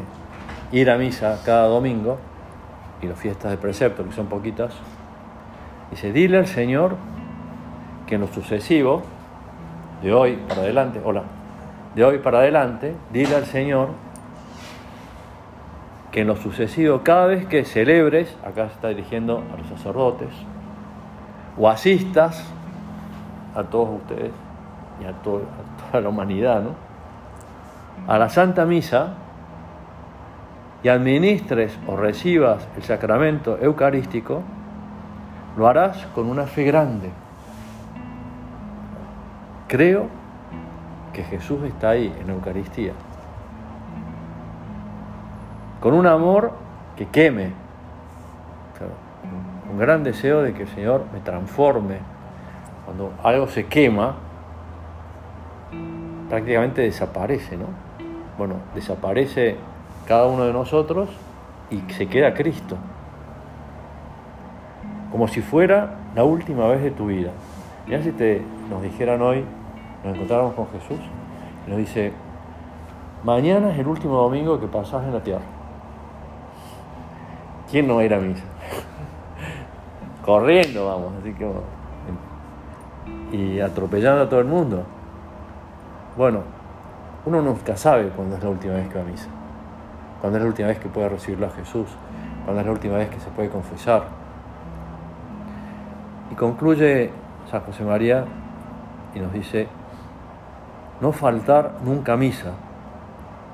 ir 0.72 0.90
a 0.90 0.98
misa 0.98 1.42
cada 1.46 1.68
domingo, 1.68 2.18
y 3.02 3.08
las 3.08 3.20
fiestas 3.20 3.52
de 3.52 3.58
precepto, 3.58 4.06
que 4.06 4.14
son 4.14 4.28
poquitas, 4.28 4.74
dice, 5.94 6.12
dile 6.12 6.40
al 6.40 6.48
Señor 6.48 6.96
que 8.08 8.16
en 8.16 8.22
lo 8.22 8.28
sucesivo, 8.28 9.04
de 10.02 10.12
hoy 10.12 10.40
para 10.50 10.62
adelante, 10.62 11.00
hola, 11.04 11.24
de 11.94 12.04
hoy 12.04 12.18
para 12.18 12.40
adelante, 12.40 12.96
dile 13.12 13.36
al 13.36 13.46
Señor 13.46 13.90
que 16.12 16.22
en 16.22 16.28
lo 16.28 16.36
sucesivo, 16.36 17.02
cada 17.04 17.28
vez 17.28 17.46
que 17.46 17.64
celebres, 17.64 18.36
acá 18.44 18.70
se 18.70 18.74
está 18.74 18.88
dirigiendo 18.90 19.44
a 19.54 19.58
los 19.58 19.68
sacerdotes, 19.68 20.30
o 21.58 21.70
asistas 21.70 22.44
a 23.56 23.64
todos 23.64 24.02
ustedes 24.02 24.32
y 25.00 25.06
a, 25.06 25.10
a 25.10 25.14
toda 25.22 26.02
la 26.02 26.10
humanidad, 26.10 26.64
¿no? 26.64 26.72
a 28.08 28.18
la 28.18 28.30
Santa 28.30 28.66
Misa 28.66 29.14
y 30.82 30.90
administres 30.90 31.78
o 31.88 31.96
recibas 31.96 32.68
el 32.76 32.84
sacramento 32.84 33.60
eucarístico, 33.62 34.42
lo 35.58 35.68
harás 35.68 36.06
con 36.16 36.30
una 36.30 36.48
fe 36.48 36.64
grande. 36.64 37.10
Creo 39.68 40.08
que 41.14 41.24
Jesús 41.24 41.64
está 41.64 41.90
ahí 41.90 42.14
en 42.20 42.28
la 42.28 42.34
Eucaristía 42.34 42.94
con 45.84 45.94
un 45.94 46.08
amor 46.08 46.54
que 46.96 47.08
queme, 47.08 47.52
un 49.70 49.78
gran 49.78 50.02
deseo 50.02 50.42
de 50.42 50.54
que 50.54 50.62
el 50.62 50.70
Señor 50.70 51.04
me 51.12 51.20
transforme. 51.20 51.98
Cuando 52.86 53.12
algo 53.22 53.48
se 53.48 53.66
quema, 53.66 54.16
prácticamente 56.30 56.84
desaparece, 56.84 57.58
¿no? 57.58 57.66
Bueno, 58.38 58.56
desaparece 58.74 59.58
cada 60.08 60.28
uno 60.28 60.46
de 60.46 60.54
nosotros 60.54 61.10
y 61.70 61.82
se 61.92 62.08
queda 62.08 62.34
Cristo. 62.34 62.78
Como 65.14 65.28
si 65.28 65.42
fuera 65.42 65.92
la 66.16 66.24
última 66.24 66.68
vez 66.68 66.82
de 66.82 66.90
tu 66.90 67.06
vida. 67.06 67.30
Ya 67.88 68.02
si 68.02 68.12
te, 68.12 68.42
nos 68.68 68.82
dijeran 68.82 69.22
hoy, 69.22 69.46
nos 70.04 70.16
encontráramos 70.16 70.56
con 70.56 70.68
Jesús, 70.70 71.00
y 71.68 71.70
nos 71.70 71.78
dice, 71.78 72.12
mañana 73.24 73.72
es 73.72 73.78
el 73.78 73.86
último 73.86 74.16
domingo 74.16 74.60
que 74.60 74.66
pasás 74.66 75.04
en 75.04 75.14
la 75.14 75.20
tierra. 75.20 75.44
¿Quién 77.70 77.88
no 77.88 77.98
va 77.98 78.02
a 78.02 78.06
ir 78.06 78.14
a 78.16 78.18
misa? 78.18 78.42
Corriendo, 80.26 80.88
vamos, 80.88 81.14
así 81.22 81.32
que 81.34 81.48
Y 83.38 83.60
atropellando 83.60 84.24
a 84.24 84.30
todo 84.30 84.40
el 84.40 84.48
mundo. 84.48 84.82
Bueno, 86.18 86.40
uno 87.28 87.40
nunca 87.40 87.78
sabe 87.78 88.10
cuándo 88.16 88.36
es 88.36 88.44
la 88.44 88.50
última 88.50 88.74
vez 88.74 88.90
que 88.90 88.96
va 88.96 89.02
a 89.02 89.08
misa. 89.08 89.28
Cuándo 90.22 90.40
es 90.40 90.44
la 90.44 90.50
última 90.50 90.70
vez 90.70 90.80
que 90.80 90.90
puede 90.90 91.08
recibirlo 91.08 91.46
a 91.46 91.52
Jesús. 91.52 91.86
Cuándo 92.46 92.62
es 92.62 92.66
la 92.66 92.74
última 92.74 92.98
vez 92.98 93.10
que 93.10 93.20
se 93.20 93.30
puede 93.30 93.50
confesar. 93.50 94.23
Y 96.34 96.36
concluye 96.36 97.12
San 97.52 97.62
José 97.62 97.84
María 97.84 98.26
y 99.14 99.20
nos 99.20 99.32
dice, 99.32 99.68
no 101.00 101.12
faltar 101.12 101.76
nunca 101.86 102.18
misa. 102.18 102.54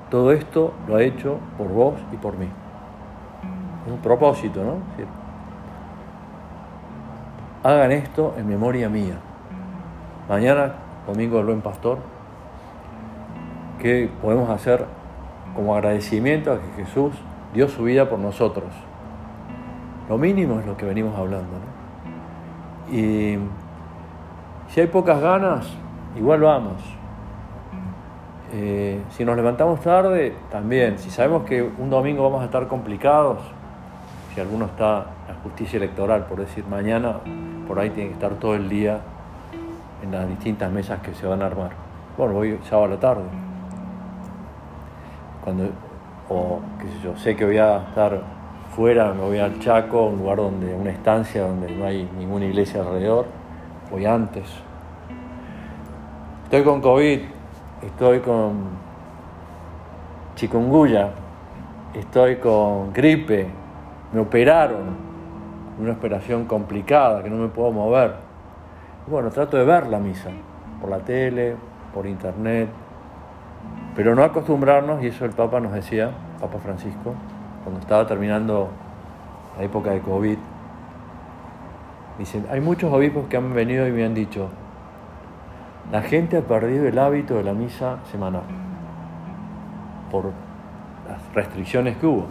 Todo 0.08 0.32
esto 0.32 0.72
lo 0.88 0.96
ha 0.96 1.02
hecho 1.02 1.36
por 1.58 1.68
vos 1.68 1.96
y 2.10 2.16
por 2.16 2.38
mí 2.38 2.48
un 3.86 3.98
propósito, 3.98 4.64
¿no? 4.64 4.76
hagan 7.62 7.92
esto 7.92 8.34
en 8.38 8.48
memoria 8.48 8.88
mía. 8.88 9.18
Mañana, 10.26 10.72
domingo 11.06 11.36
del 11.36 11.46
buen 11.46 11.60
pastor, 11.60 11.98
¿qué 13.78 14.08
podemos 14.22 14.48
hacer 14.48 14.86
como 15.54 15.74
agradecimiento 15.74 16.52
a 16.52 16.58
que 16.58 16.84
Jesús 16.84 17.12
dio 17.52 17.68
su 17.68 17.82
vida 17.82 18.08
por 18.08 18.18
nosotros? 18.18 18.72
Lo 20.08 20.16
mínimo 20.16 20.60
es 20.60 20.66
lo 20.66 20.78
que 20.78 20.86
venimos 20.86 21.14
hablando, 21.18 21.52
¿no? 21.52 21.69
Y 22.90 23.38
si 24.68 24.80
hay 24.80 24.86
pocas 24.88 25.20
ganas, 25.20 25.66
igual 26.16 26.40
vamos. 26.40 26.82
Eh, 28.52 29.00
si 29.10 29.24
nos 29.24 29.36
levantamos 29.36 29.80
tarde, 29.80 30.34
también. 30.50 30.98
Si 30.98 31.10
sabemos 31.10 31.44
que 31.44 31.62
un 31.62 31.88
domingo 31.88 32.24
vamos 32.24 32.42
a 32.42 32.46
estar 32.46 32.66
complicados, 32.66 33.38
si 34.34 34.40
alguno 34.40 34.64
está 34.66 35.06
en 35.28 35.34
la 35.34 35.40
justicia 35.42 35.76
electoral, 35.76 36.24
por 36.26 36.38
decir 36.40 36.64
mañana, 36.66 37.16
por 37.68 37.78
ahí 37.78 37.90
tiene 37.90 38.08
que 38.08 38.14
estar 38.14 38.32
todo 38.34 38.54
el 38.54 38.68
día 38.68 39.00
en 40.02 40.10
las 40.10 40.28
distintas 40.28 40.70
mesas 40.72 41.00
que 41.00 41.14
se 41.14 41.26
van 41.26 41.42
a 41.42 41.46
armar. 41.46 41.70
Bueno, 42.18 42.34
voy 42.34 42.58
sábado 42.64 42.86
a 42.86 42.88
la 42.88 43.00
tarde. 43.00 43.24
Cuando, 45.44 45.68
o 46.28 46.60
qué 46.80 46.88
sé 46.88 47.00
yo, 47.04 47.16
sé 47.16 47.36
que 47.36 47.44
voy 47.44 47.58
a 47.58 47.78
estar 47.88 48.39
fuera, 48.80 49.12
me 49.12 49.20
voy 49.20 49.38
al 49.38 49.58
Chaco, 49.58 50.06
un 50.06 50.20
lugar 50.20 50.38
donde, 50.38 50.72
una 50.72 50.88
estancia 50.88 51.42
donde 51.42 51.70
no 51.70 51.84
hay 51.84 52.08
ninguna 52.18 52.46
iglesia 52.46 52.80
alrededor, 52.80 53.26
voy 53.90 54.06
antes. 54.06 54.46
Estoy 56.44 56.62
con 56.62 56.80
COVID, 56.80 57.20
estoy 57.82 58.20
con 58.20 58.54
chikungunya, 60.34 61.10
estoy 61.92 62.36
con 62.36 62.90
gripe, 62.94 63.48
me 64.14 64.20
operaron, 64.20 64.96
una 65.78 65.92
operación 65.92 66.46
complicada, 66.46 67.22
que 67.22 67.28
no 67.28 67.36
me 67.36 67.48
puedo 67.48 67.72
mover. 67.72 68.14
bueno, 69.06 69.28
trato 69.28 69.58
de 69.58 69.64
ver 69.66 69.88
la 69.88 69.98
misa, 69.98 70.30
por 70.80 70.88
la 70.88 71.00
tele, 71.00 71.54
por 71.92 72.06
internet, 72.06 72.70
pero 73.94 74.14
no 74.14 74.24
acostumbrarnos, 74.24 75.02
y 75.02 75.08
eso 75.08 75.26
el 75.26 75.32
Papa 75.32 75.60
nos 75.60 75.74
decía, 75.74 76.12
Papa 76.40 76.58
Francisco, 76.60 77.14
cuando 77.70 77.80
estaba 77.80 78.06
terminando 78.06 78.68
la 79.56 79.62
época 79.62 79.90
de 79.90 80.00
COVID, 80.00 80.36
dicen, 82.18 82.46
hay 82.50 82.60
muchos 82.60 82.92
obispos 82.92 83.28
que 83.28 83.36
han 83.36 83.54
venido 83.54 83.86
y 83.86 83.92
me 83.92 84.04
han 84.04 84.14
dicho, 84.14 84.48
la 85.92 86.02
gente 86.02 86.38
ha 86.38 86.42
perdido 86.42 86.86
el 86.88 86.98
hábito 86.98 87.34
de 87.36 87.44
la 87.44 87.52
misa 87.52 87.98
semanal 88.10 88.42
por 90.10 90.32
las 91.08 91.34
restricciones 91.34 91.96
que 91.96 92.06
hubo. 92.06 92.26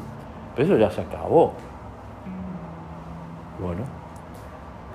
Pero 0.56 0.68
eso 0.68 0.78
ya 0.78 0.92
se 0.92 1.02
acabó. 1.02 1.54
Bueno, 3.62 3.84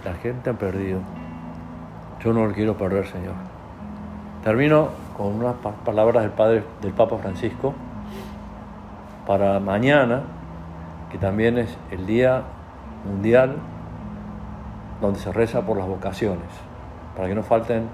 la 0.05 0.13
gente 0.15 0.51
ha 0.51 0.55
perdido. 0.55 1.01
Yo 2.21 2.33
no 2.35 2.47
lo 2.47 2.53
quiero 2.53 2.77
perder, 2.77 3.07
Señor. 3.07 3.35
Termino 4.43 4.89
con 5.17 5.27
unas 5.29 5.55
palabras 5.85 6.23
del 6.23 6.33
Padre, 6.33 6.65
del 6.83 6.93
Papa 6.93 7.17
Francisco, 7.17 7.73
para 9.27 9.61
mañana, 9.61 10.23
que 11.11 11.19
también 11.19 11.59
es 11.59 11.77
el 11.91 12.07
Día 12.07 12.43
Mundial 13.05 13.57
donde 15.01 15.19
se 15.19 15.33
reza 15.33 15.63
por 15.63 15.77
las 15.77 15.87
vocaciones, 15.87 16.49
para 17.17 17.29
que 17.29 17.35
no 17.35 17.43
falten 17.43 17.89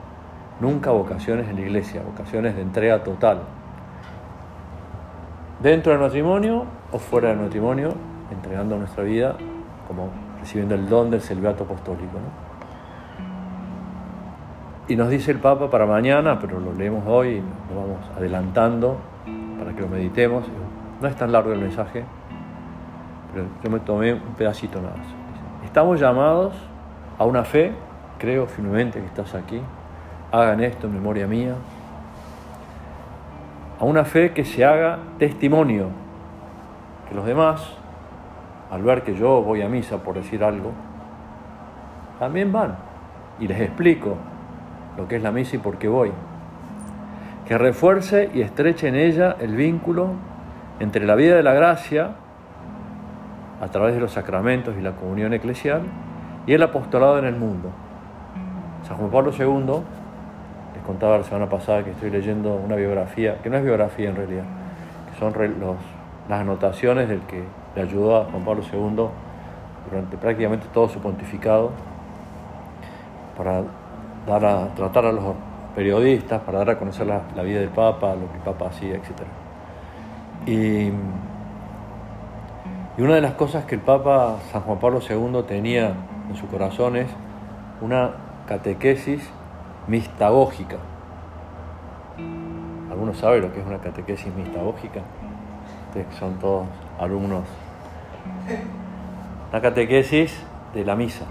nunca 0.60 0.90
vocaciones 0.90 1.48
en 1.48 1.56
la 1.56 1.62
iglesia, 1.62 2.02
vocaciones 2.02 2.54
de 2.54 2.62
entrega 2.62 3.02
total. 3.02 3.40
Dentro 5.60 5.92
del 5.92 6.00
matrimonio 6.00 6.64
o 6.92 6.98
fuera 6.98 7.28
del 7.28 7.38
matrimonio, 7.38 7.94
entregando 8.30 8.76
nuestra 8.76 9.04
vida 9.04 9.36
como 9.88 10.08
recibiendo 10.40 10.74
el 10.74 10.88
don 10.88 11.10
del 11.10 11.20
celibato 11.20 11.64
apostólico. 11.64 12.18
Y 14.88 14.96
nos 14.96 15.10
dice 15.10 15.30
el 15.30 15.38
Papa 15.38 15.70
para 15.70 15.86
mañana, 15.86 16.38
pero 16.40 16.58
lo 16.58 16.72
leemos 16.72 17.04
hoy, 17.06 17.42
lo 17.72 17.80
vamos 17.80 17.98
adelantando 18.16 18.96
para 19.58 19.72
que 19.74 19.80
lo 19.80 19.88
meditemos. 19.88 20.44
No 21.00 21.08
es 21.08 21.16
tan 21.16 21.32
largo 21.32 21.52
el 21.52 21.60
mensaje, 21.60 22.04
pero 23.32 23.46
yo 23.62 23.70
me 23.70 23.80
tomé 23.80 24.12
un 24.12 24.34
pedacito 24.36 24.80
nada 24.80 24.96
más. 24.96 25.06
Estamos 25.64 25.98
llamados 25.98 26.54
a 27.18 27.24
una 27.24 27.44
fe, 27.44 27.72
creo 28.18 28.46
firmemente 28.46 29.00
que 29.00 29.06
estás 29.06 29.34
aquí, 29.34 29.60
hagan 30.30 30.60
esto 30.60 30.86
en 30.86 30.94
memoria 30.94 31.26
mía, 31.26 31.54
a 33.78 33.84
una 33.84 34.04
fe 34.04 34.32
que 34.32 34.44
se 34.44 34.64
haga 34.64 34.98
testimonio, 35.18 35.86
que 37.08 37.14
los 37.14 37.24
demás 37.24 37.80
al 38.70 38.82
ver 38.82 39.02
que 39.02 39.14
yo 39.14 39.42
voy 39.42 39.62
a 39.62 39.68
misa 39.68 39.98
por 39.98 40.14
decir 40.14 40.44
algo, 40.44 40.72
también 42.18 42.52
van 42.52 42.76
y 43.40 43.48
les 43.48 43.60
explico 43.60 44.16
lo 44.96 45.08
que 45.08 45.16
es 45.16 45.22
la 45.22 45.32
misa 45.32 45.56
y 45.56 45.58
por 45.58 45.76
qué 45.78 45.88
voy. 45.88 46.12
Que 47.46 47.58
refuerce 47.58 48.30
y 48.32 48.42
estreche 48.42 48.86
en 48.86 48.94
ella 48.94 49.36
el 49.40 49.56
vínculo 49.56 50.12
entre 50.80 51.06
la 51.06 51.14
vida 51.14 51.36
de 51.36 51.42
la 51.42 51.52
gracia, 51.52 52.12
a 53.60 53.68
través 53.68 53.94
de 53.94 54.00
los 54.00 54.12
sacramentos 54.12 54.74
y 54.78 54.80
la 54.80 54.92
comunión 54.92 55.34
eclesial, 55.34 55.82
y 56.46 56.54
el 56.54 56.62
apostolado 56.62 57.18
en 57.18 57.26
el 57.26 57.36
mundo. 57.36 57.70
San 58.88 58.96
Juan 58.96 59.10
Pablo 59.10 59.30
II, 59.38 59.82
les 60.74 60.82
contaba 60.84 61.18
la 61.18 61.24
semana 61.24 61.48
pasada 61.48 61.84
que 61.84 61.90
estoy 61.90 62.10
leyendo 62.10 62.54
una 62.54 62.76
biografía, 62.76 63.36
que 63.42 63.50
no 63.50 63.58
es 63.58 63.62
biografía 63.62 64.08
en 64.08 64.16
realidad, 64.16 64.44
que 65.12 65.18
son 65.18 65.34
las 66.28 66.40
anotaciones 66.40 67.08
del 67.08 67.20
que 67.20 67.44
le 67.76 67.82
ayudó 67.82 68.16
a 68.16 68.24
Juan 68.24 68.44
Pablo 68.44 68.62
II 68.72 69.06
durante 69.90 70.16
prácticamente 70.16 70.66
todo 70.72 70.88
su 70.88 70.98
pontificado 71.00 71.72
para 73.36 73.62
tratar 74.74 75.06
a 75.06 75.12
los 75.12 75.24
periodistas, 75.74 76.40
para 76.42 76.58
dar 76.58 76.70
a 76.70 76.78
conocer 76.78 77.06
la, 77.06 77.22
la 77.36 77.42
vida 77.42 77.60
del 77.60 77.70
Papa, 77.70 78.14
lo 78.14 78.30
que 78.30 78.36
el 78.36 78.42
Papa 78.42 78.68
hacía, 78.68 78.96
etc. 78.96 79.39
Y 80.46 80.90
una 82.98 83.14
de 83.14 83.20
las 83.20 83.35
cosas 83.35 83.64
que 83.64 83.74
el 83.74 83.81
Papa 83.81 84.37
San 84.50 84.62
Juan 84.62 84.79
Pablo 84.79 85.00
II 85.00 85.42
tenía 85.46 85.94
en 86.29 86.37
su 86.37 86.46
corazón 86.46 86.96
es 86.96 87.09
una 87.81 88.11
catequesis 88.46 89.29
mistagógica. 89.87 90.76
¿Algunos 92.90 93.18
saben 93.18 93.42
lo 93.42 93.53
que 93.53 93.61
es 93.61 93.66
una 93.66 93.79
catequesis 93.79 94.35
mistagógica? 94.35 95.00
Ustedes 95.88 96.14
son 96.18 96.38
todos 96.38 96.66
alumnos. 96.98 97.44
La 99.53 99.61
catequesis 99.61 100.38
de 100.74 100.85
la 100.85 100.96
misa. 100.96 101.24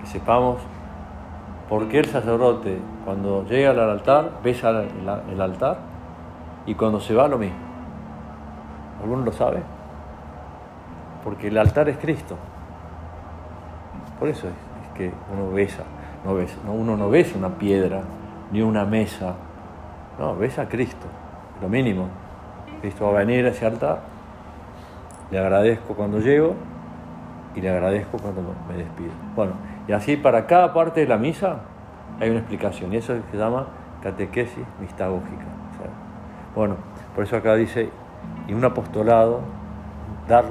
Que 0.00 0.06
sepamos 0.06 0.58
por 1.68 1.88
qué 1.88 1.98
el 1.98 2.06
sacerdote 2.06 2.78
cuando 3.04 3.44
llega 3.44 3.70
al 3.70 3.80
altar 3.80 4.40
besa 4.44 4.84
el 5.30 5.40
altar 5.40 5.78
y 6.66 6.74
cuando 6.74 7.00
se 7.00 7.14
va 7.14 7.26
lo 7.28 7.38
mismo. 7.38 7.65
¿Alguno 9.02 9.24
lo 9.24 9.32
sabe? 9.32 9.62
porque 11.26 11.48
el 11.48 11.58
altar 11.58 11.88
es 11.88 11.98
Cristo. 11.98 12.36
Por 14.20 14.28
eso 14.28 14.46
es, 14.46 14.54
que 14.94 15.10
uno 15.34 15.50
besa, 15.50 15.82
no 16.24 16.36
besa, 16.36 16.56
uno 16.68 16.96
no 16.96 17.10
besa 17.10 17.36
una 17.36 17.48
piedra 17.48 18.02
ni 18.52 18.62
una 18.62 18.84
mesa, 18.84 19.34
no, 20.20 20.36
besa 20.36 20.62
a 20.62 20.68
Cristo, 20.68 21.04
lo 21.60 21.68
mínimo. 21.68 22.06
Cristo 22.80 23.06
va 23.06 23.10
a 23.10 23.24
venir 23.24 23.44
a 23.44 23.48
ese 23.48 23.66
altar, 23.66 24.02
le 25.32 25.38
agradezco 25.40 25.94
cuando 25.94 26.20
llego 26.20 26.54
y 27.56 27.60
le 27.60 27.70
agradezco 27.70 28.18
cuando 28.18 28.42
me 28.68 28.76
despido. 28.76 29.10
Bueno, 29.34 29.54
y 29.88 29.92
así 29.92 30.16
para 30.16 30.46
cada 30.46 30.72
parte 30.72 31.00
de 31.00 31.08
la 31.08 31.16
misa 31.16 31.56
hay 32.20 32.30
una 32.30 32.38
explicación, 32.38 32.92
y 32.92 32.98
eso 32.98 33.14
es 33.14 33.22
se 33.32 33.36
llama 33.36 33.66
catequesis 34.00 34.64
mistagógica. 34.80 35.44
bueno, 36.54 36.76
por 37.16 37.24
eso 37.24 37.36
acá 37.36 37.56
dice, 37.56 37.90
y 38.46 38.54
un 38.54 38.64
apostolado, 38.64 39.40
dar 40.28 40.44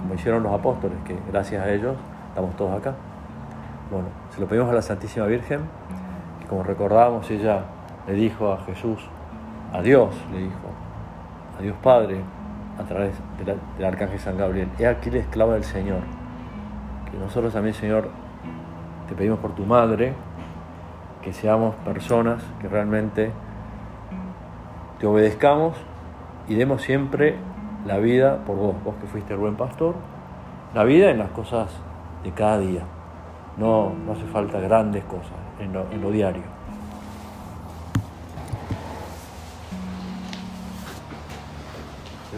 como 0.00 0.14
hicieron 0.14 0.42
los 0.42 0.52
apóstoles, 0.52 0.96
que 1.04 1.16
gracias 1.30 1.64
a 1.64 1.70
ellos 1.70 1.96
estamos 2.28 2.56
todos 2.56 2.78
acá. 2.78 2.94
Bueno, 3.90 4.08
se 4.30 4.40
lo 4.40 4.46
pedimos 4.46 4.70
a 4.70 4.72
la 4.72 4.82
Santísima 4.82 5.26
Virgen, 5.26 5.60
que 6.40 6.46
como 6.46 6.62
recordábamos, 6.62 7.30
ella 7.30 7.62
le 8.06 8.14
dijo 8.14 8.52
a 8.52 8.58
Jesús, 8.58 8.98
a 9.72 9.82
Dios 9.82 10.14
le 10.32 10.38
dijo, 10.38 10.68
a 11.58 11.62
Dios 11.62 11.76
Padre, 11.82 12.20
a 12.78 12.82
través 12.84 13.12
del 13.76 13.84
Arcángel 13.84 14.18
San 14.18 14.38
Gabriel, 14.38 14.68
he 14.78 14.86
aquí 14.86 15.10
la 15.10 15.18
esclava 15.18 15.54
del 15.54 15.64
Señor. 15.64 16.00
Que 17.10 17.18
nosotros 17.18 17.52
también, 17.52 17.74
Señor, 17.74 18.08
te 19.08 19.14
pedimos 19.14 19.38
por 19.40 19.54
tu 19.54 19.64
madre, 19.64 20.14
que 21.22 21.32
seamos 21.32 21.74
personas 21.76 22.42
que 22.60 22.68
realmente 22.68 23.32
te 24.98 25.06
obedezcamos 25.06 25.76
y 26.50 26.56
demos 26.56 26.82
siempre 26.82 27.36
la 27.86 27.98
vida 27.98 28.44
por 28.44 28.56
vos, 28.56 28.74
vos 28.84 28.96
que 29.00 29.06
fuiste 29.06 29.34
el 29.34 29.38
buen 29.38 29.54
pastor, 29.54 29.94
la 30.74 30.82
vida 30.82 31.08
en 31.12 31.18
las 31.18 31.30
cosas 31.30 31.70
de 32.24 32.32
cada 32.32 32.58
día. 32.58 32.82
No, 33.56 33.92
no 34.04 34.12
hace 34.12 34.24
falta 34.24 34.58
grandes 34.58 35.04
cosas 35.04 35.38
en 35.60 35.72
lo, 35.72 35.88
en 35.92 36.02
lo 36.02 36.10
diario. 36.10 36.42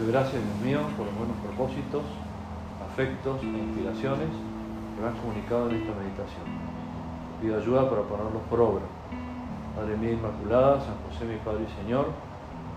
gracias, 0.07 0.33
Dios 0.33 0.59
mío, 0.63 0.79
por 0.95 1.07
los 1.07 1.15
buenos 1.15 1.37
propósitos, 1.37 2.03
afectos 2.91 3.41
e 3.41 3.45
inspiraciones 3.45 4.29
que 4.29 5.01
me 5.01 5.07
han 5.07 5.17
comunicado 5.17 5.69
en 5.69 5.77
esta 5.77 5.91
meditación. 5.97 6.45
pido 7.41 7.57
ayuda 7.57 7.89
para 7.89 8.03
ponerlos 8.03 8.43
por 8.47 8.61
obra. 8.61 8.83
Madre 9.75 9.97
mía 9.97 10.11
Inmaculada, 10.11 10.81
San 10.81 10.95
José 11.07 11.25
mi 11.25 11.37
Padre 11.37 11.65
y 11.65 11.81
Señor, 11.83 12.07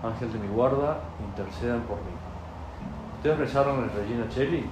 Ángel 0.03 0.31
de 0.31 0.39
mi 0.39 0.47
guarda, 0.47 0.99
intercedan 1.19 1.81
por 1.81 1.97
mí. 1.97 2.11
¿Ustedes 3.17 3.37
rezaron 3.39 3.83
el 3.83 3.91
Regina 3.91 4.29
Cheli? 4.29 4.65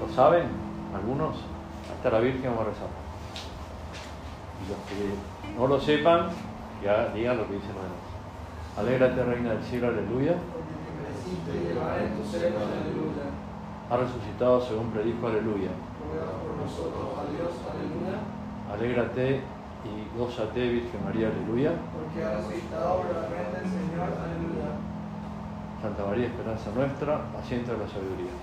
¿Lo 0.00 0.08
saben? 0.14 0.48
¿Algunos? 0.94 1.36
Hasta 1.94 2.10
la 2.10 2.18
Virgen 2.18 2.50
vamos 2.50 2.60
a 2.62 2.70
rezar. 2.70 2.88
Y 4.64 4.68
los 4.68 4.78
que 4.88 5.58
no 5.58 5.66
lo 5.68 5.80
sepan, 5.80 6.30
ya 6.82 7.08
digan 7.14 7.36
lo 7.36 7.46
que 7.46 7.54
dicen 7.54 7.70
los 7.74 7.82
demás. 7.84 8.06
Alégrate, 8.78 9.24
Reina 9.24 9.50
del 9.50 9.62
Cielo, 9.62 9.88
aleluya. 9.88 10.34
Ha 13.88 13.96
resucitado 13.96 14.60
según 14.60 14.90
predijo, 14.90 15.26
aleluya. 15.28 15.70
Alégrate 18.72 19.42
y 19.86 20.18
gózate, 20.18 20.68
Virgen 20.68 21.04
María, 21.04 21.28
aleluya. 21.28 21.72
Porque 21.94 22.24
ha 22.24 22.36
resucitado 22.36 23.04
verdaderamente 23.04 23.58
el 23.62 23.70
Señor, 23.70 24.10
aleluya. 24.18 24.68
Santa 25.80 26.04
María, 26.06 26.26
esperanza 26.26 26.70
nuestra, 26.74 27.32
paciente 27.32 27.72
de 27.72 27.78
la 27.78 27.88
sabiduría. 27.88 28.34